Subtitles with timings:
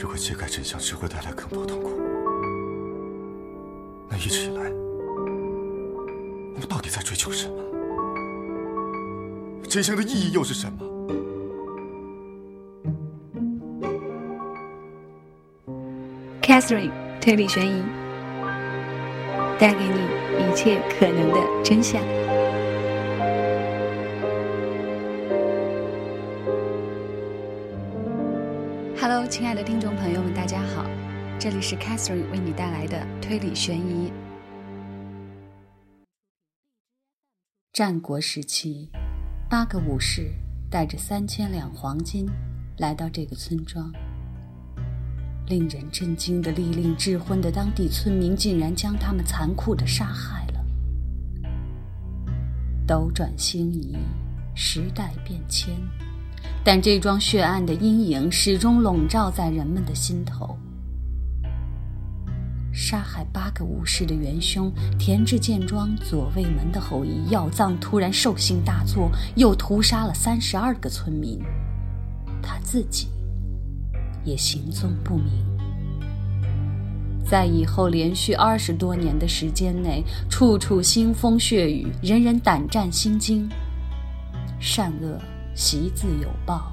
[0.00, 1.90] 如果揭开真相只会带来更多痛苦，
[4.08, 4.62] 那一直以来，
[6.54, 7.54] 我们到底在追求什么？
[9.68, 10.78] 真相的意义又是什么
[16.40, 17.82] ？Catherine 推理悬疑，
[19.58, 19.98] 带给你
[20.38, 22.00] 一切可能的真相。
[29.38, 30.84] 亲爱的听众朋友们，大家好，
[31.38, 34.12] 这里是 Catherine 为你带来的推理悬疑。
[37.72, 38.90] 战国时期。
[39.48, 40.32] 八个武士
[40.68, 42.28] 带着三千两黄金
[42.78, 43.92] 来到这个村庄。
[45.46, 50.66] 令人震惊的利令智昏的当地村民竟然将他们残酷的杀害了。
[52.84, 53.96] 斗转星移，
[54.56, 55.76] 时代变迁，
[56.64, 60.56] 但这桩血案的阴影始终笼罩在人们的心头。
[62.72, 71.40] 杀害八个武士的元凶田志建庄左卫门的后裔药藏突然兽性大作，又屠杀了三十二个村民，
[72.40, 73.08] 他自己
[74.24, 75.32] 也行踪不明。
[77.24, 83.48] 在以后连续二十多年的时间内，处处腥风血雨，人人胆战心惊，
[84.60, 85.20] 善恶
[85.60, 86.72] 习自有报，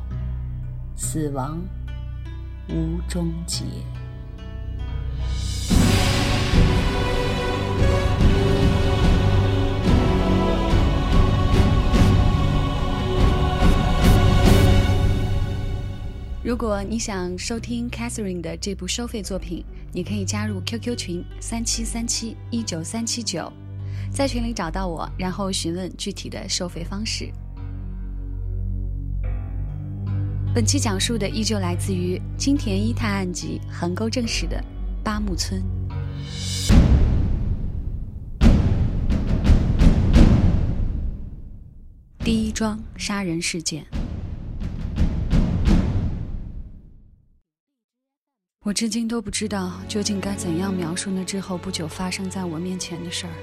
[0.95, 1.59] 死亡
[2.69, 3.65] 无终结。
[16.43, 23.51] 如果你想收听 Catherine 的这部收费作品，你可以加入 QQ 群三七三七一九三七九，
[24.11, 27.31] 在群里找到我，然后询问具体的收费方式。
[30.55, 34.63] 本期讲述的依旧来自于金田一探案集《横沟正史》的
[35.03, 35.61] 八木村
[42.19, 43.85] 第一桩杀人事件。
[48.63, 53.33] 我至今都不知道究竟该怎样描述那之后不久发生在我面前的事儿。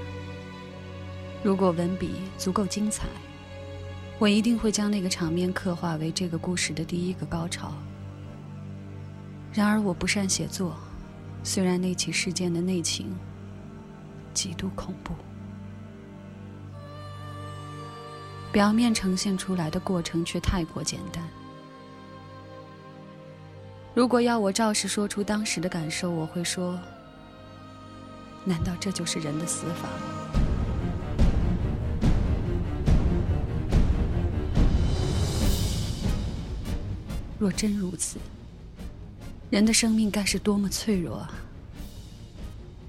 [1.43, 3.05] 如果文笔足够精彩，
[4.23, 7.73] 我一定会将那个场面刻画为这个故事的第一个高潮。
[9.51, 10.77] 然而我不善写作，
[11.43, 13.13] 虽然那起事件的内情
[14.33, 15.13] 极度恐怖，
[18.49, 21.21] 表面呈现出来的过程却太过简单。
[23.93, 26.79] 如果要我照实说出当时的感受，我会说：
[28.45, 29.89] 难道这就是人的死法？
[37.43, 38.19] 若真如此，
[39.49, 41.29] 人的生命该是多么脆弱啊！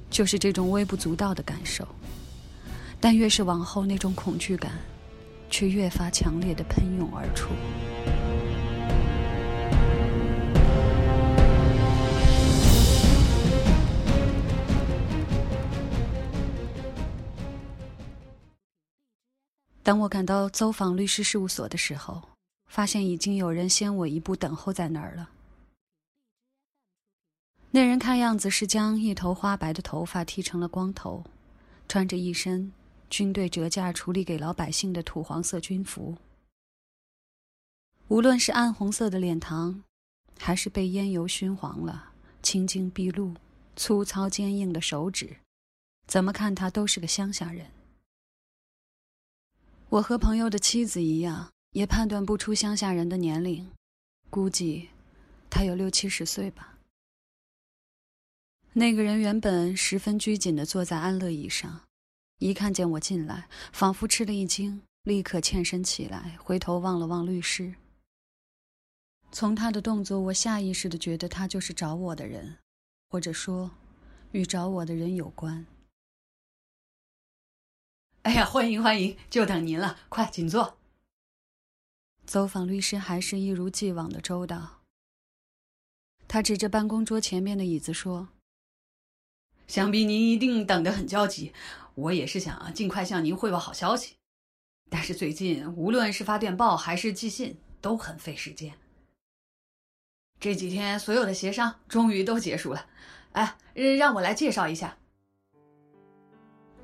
[0.09, 1.85] 就是这种微不足道的感受，
[3.01, 4.71] 但越是往后，那种恐惧感
[5.51, 7.49] 却越发强烈的喷涌而出。
[19.83, 22.23] 当我赶到走访律师事务所的时候，
[22.75, 25.31] 发现已经有人先我一步等候在那儿了。
[27.71, 31.23] 那人看样子是将一头花白的头发剃成了光头，
[31.87, 32.73] 穿着一身
[33.09, 36.17] 军队折价处理给老百姓的土黄色军服。
[38.09, 39.85] 无论是暗红色的脸庞，
[40.37, 42.11] 还是被烟油熏黄了、
[42.43, 43.35] 青筋毕露、
[43.77, 45.37] 粗糙坚硬的手指，
[46.09, 47.71] 怎么看他都是个乡下人。
[49.91, 53.69] 我和朋友的妻子一样，也判断不出乡下人的年龄，
[54.31, 54.91] 估计
[55.51, 56.79] 他有六七十岁吧。
[58.75, 61.83] 那个人原本十分拘谨地坐在安乐椅上，
[62.39, 67.75] 一看见我进来，仿佛吃了一惊，立刻欠身起来，回头望了望律师。
[69.33, 72.57] 从他的动作，我下意识地觉得他就是找我的人，
[73.11, 73.69] 或者说，
[74.31, 75.67] 与找我的人有关。
[78.23, 80.79] 哎呀，欢迎欢迎，就等您了，快请坐。
[82.27, 84.81] 走访律师还是一如既往的周到。
[86.27, 88.29] 他指着办公桌前面的椅子说
[89.69, 91.53] ：“想必您一定等得很焦急，
[91.95, 94.15] 我也是想尽快向您汇报好消息。
[94.91, 98.75] 但是最近无论是发电报还是寄信都很费时间。
[100.41, 102.87] 这几天所有的协商终于都结束了，
[103.33, 103.57] 哎，
[103.97, 104.97] 让我来介绍一下。”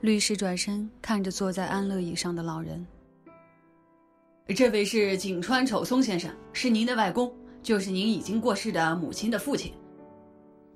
[0.00, 2.86] 律师转身看着坐在安乐椅上的老人。
[4.54, 7.32] 这位是井川丑松先生，是您的外公，
[7.62, 9.72] 就是您已经过世的母亲的父亲。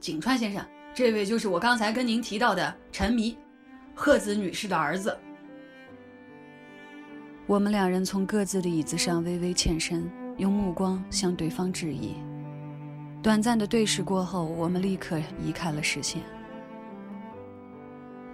[0.00, 3.36] 景川先生，这位就是我刚才跟您提到的陈迷，
[3.94, 5.16] 鹤子女士的儿子。
[7.46, 12.14] 我们两人从各自的椅子上微微欠身，用目光向对方致意。
[13.22, 16.22] 短暂的对视过后，我们立刻移开了视线。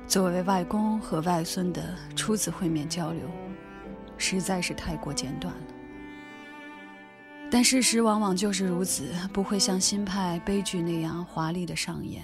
[0.06, 3.22] 作为外公和外孙的初次会面交流，
[4.20, 5.74] 实在是太过简短了。
[7.50, 12.22] 但事实往往就是如此，不会像新派悲剧那样华丽的上演。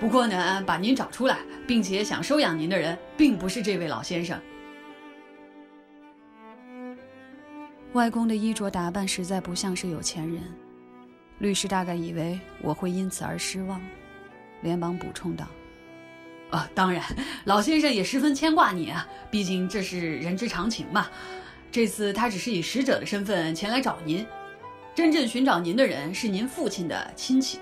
[0.00, 4.40] 不过呢，把您找出来，并且想收养您的人，并不是这位老先生。
[7.92, 10.42] 外公的衣着打扮实在不像是有钱人，
[11.38, 13.80] 律师大概以为我会因此而失望，
[14.62, 15.46] 连忙补充道
[16.50, 17.02] ：“啊，当然，
[17.44, 21.08] 老先生也十分牵挂你啊，毕竟这是人之常情嘛。
[21.70, 24.26] 这次他只是以使者的身份前来找您，
[24.94, 27.58] 真正寻找您的人是您父亲的亲戚。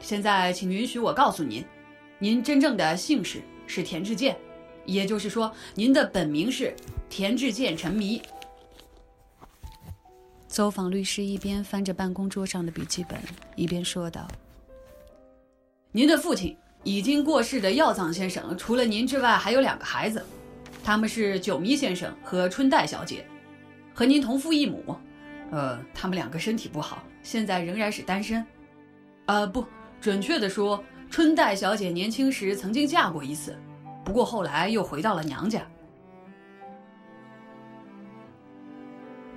[0.00, 1.64] 现在，请允许我告诉您，
[2.18, 4.36] 您真正的姓氏是田志健，
[4.84, 6.74] 也就是说，您的本名是
[7.08, 8.20] 田志健陈迷。”
[10.46, 13.18] 走访律师一边翻着办公桌上的笔记本，
[13.56, 14.28] 一边说道
[15.96, 20.20] ：“您的父亲已经过世的药藏先生，除了您之外，还有两个孩子，
[20.82, 23.24] 他们是九迷先生和春代小姐，
[23.94, 24.96] 和您同父异母。
[25.52, 28.44] 呃，他们两个身体不好，现在仍然是单身。
[29.26, 29.64] 呃，不
[30.00, 33.56] 准确的说，春代小姐年轻时曾经嫁过一次，
[34.04, 35.64] 不过后来又回到了娘家。”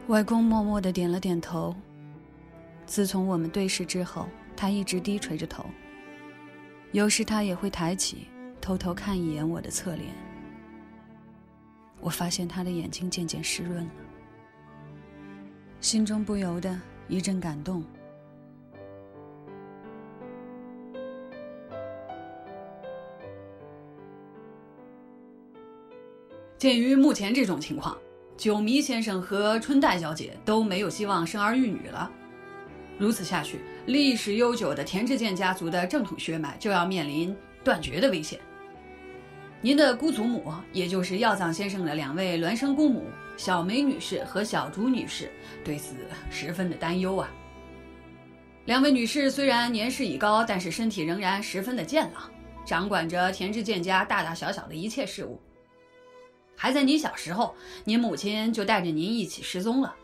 [0.09, 1.75] 外公默默的点了点头。
[2.87, 5.63] 自从我们对视之后，他一直低垂着头。
[6.91, 8.27] 有时他也会抬起，
[8.59, 10.09] 偷偷看一眼我的侧脸。
[11.99, 13.91] 我发现他的眼睛渐渐湿润了，
[15.81, 17.83] 心中不由得一阵感动。
[26.57, 27.97] 鉴于目前这种情况。
[28.37, 32.11] 九迷先生和春代小姐都没有希望生儿育女了，
[32.97, 38.39] 如此下去，历史悠久的田志健家族的正统血脉就要面临断绝的危险。
[39.61, 43.05] 您的姑祖母，也就是药藏先生的两位孪生姑母
[43.37, 45.31] 小梅女士和小竹女士，
[45.63, 45.95] 对此
[46.29, 47.29] 十分的担忧啊。
[48.65, 52.29] 两位女士虽然年事已高，但是身体仍然十分的健朗，
[52.65, 55.41] 掌管着田志健家大大小小的一切事务。
[56.55, 59.95] 还在您小时候，您母亲就带着您一起失踪了，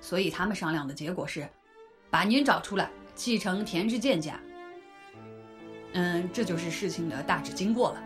[0.00, 1.48] 所以他们商量的结果是，
[2.12, 4.38] 把您找出来继承田志健家。
[5.94, 8.02] 嗯，这就是事情的大致经过了。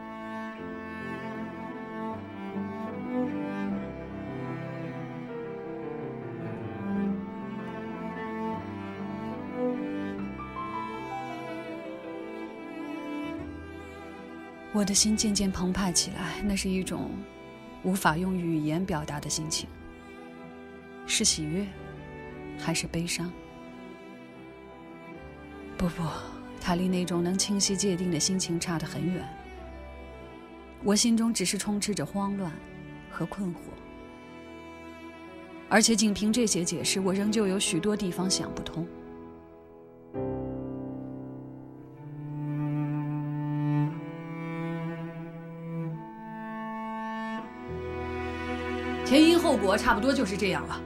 [14.73, 17.11] 我的心渐渐澎湃起来，那是一种。
[17.83, 19.69] 无法用语言表达的心情，
[21.07, 21.65] 是喜悦，
[22.59, 23.31] 还是悲伤？
[25.79, 26.03] 不不，
[26.61, 29.23] 他离那种能清晰界定的心情差得很远。
[30.83, 32.51] 我心中只是充斥着慌乱
[33.11, 33.59] 和困惑，
[35.69, 38.87] 而且仅凭这些解释，我仍旧有许多地方想不通。
[49.05, 50.81] 前因后果差不多就是这样了，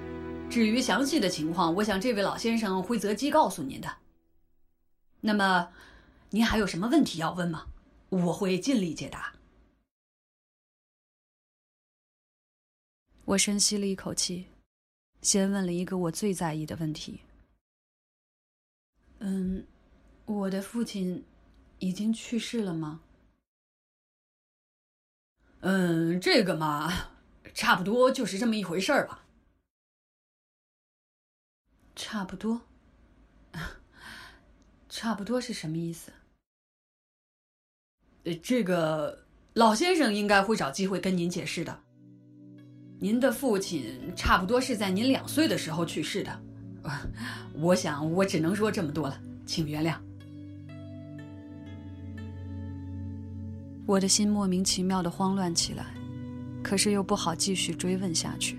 [0.50, 3.88] 至于详细的情况，我想这位老先生会择机告诉您的。
[5.20, 5.72] 那么，
[6.30, 7.66] 您还有什么问题要问吗？
[8.08, 9.34] 我会尽力解答。
[13.24, 14.46] 我深吸了一口气，
[15.22, 17.20] 先问了一个我最在意的问题。
[19.18, 19.66] 嗯，
[20.24, 21.24] 我的父亲
[21.78, 23.02] 已经去世了吗？
[25.60, 27.10] 嗯，这个嘛。
[27.52, 29.24] 差不多就是这么一回事儿吧。
[31.94, 32.62] 差不多，
[34.90, 36.12] 差不多是什么意思？
[38.24, 41.80] 呃，这个老先生应该会找机会跟您解释的。
[42.98, 46.42] 您的父亲差不多是在您两岁的时候去世的。
[47.54, 49.96] 我想我只能说这么多了，请原谅。
[53.86, 55.86] 我的心莫名其妙的慌乱起来。
[56.62, 58.58] 可是又不好继续追问下去。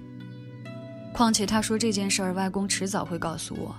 [1.14, 3.76] 况且他说这件事儿，外公迟早会告诉我。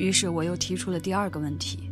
[0.00, 1.90] 于是我又提出了第二个问题。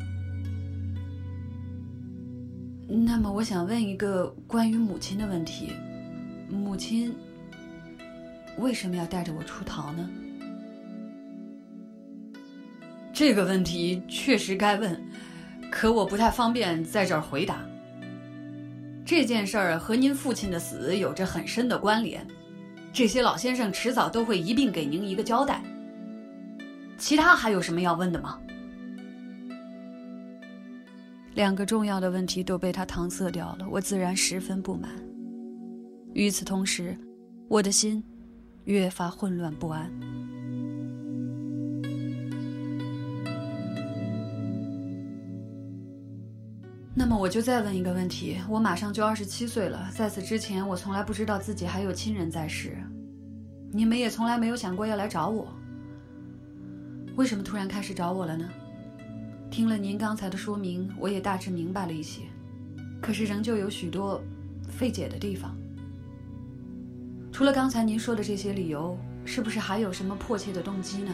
[2.89, 5.75] 那么我想问一个关于母亲的问题：
[6.49, 7.15] 母亲
[8.57, 10.09] 为什么要带着我出逃呢？
[13.13, 14.99] 这个问题确实该问，
[15.71, 17.63] 可我不太方便在这儿回答。
[19.05, 22.27] 这件事儿和您父亲的死有着很深的关联，
[22.91, 25.63] 这些老先生迟早都会一并给您一个交代。
[26.99, 28.39] 其他还有什么要问的吗？
[31.35, 34.91] 两个重要的问题都被他搪塞掉了，我自然十分不满。
[36.13, 36.99] 与此同时，
[37.47, 38.03] 我的心
[38.65, 39.89] 越发混乱不安。
[46.93, 52.77] 那么我就再问一个问题：我马上就二十七岁了，在此之前，我从来不知道自己还有亲人在世，
[53.71, 55.47] 你们也从来没有想过要来找我。
[57.19, 58.49] 为什么突然开始找我了呢？
[59.51, 62.23] 听了您刚才的说明，我也大致明白了一些，
[63.03, 64.23] 可是仍旧有许多
[64.69, 65.59] 费解的地方。
[67.33, 71.13] 除了刚才您说的这些理由，是不是还有什么迫切的动机呢？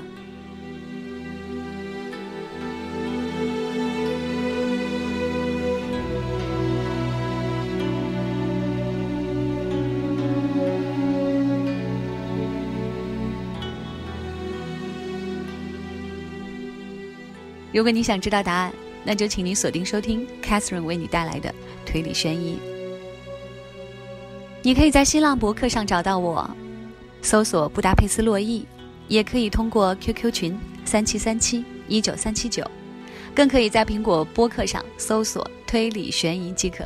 [17.74, 21.52] 如果你想知道答案，那就请你锁定收听 Catherine 为你带来的
[21.84, 22.56] 推理悬疑。
[24.62, 26.48] 你可以在新浪博客上找到我，
[27.20, 28.64] 搜索布达佩斯洛伊，
[29.08, 32.64] 也可以通过 QQ 群三七三七一九三七九，
[33.34, 36.84] 更可以在苹果播客上搜索推理悬疑即可。